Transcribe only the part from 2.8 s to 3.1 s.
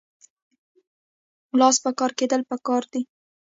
دي